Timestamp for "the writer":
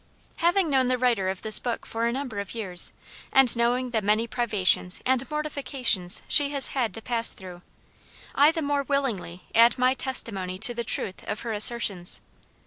0.87-1.29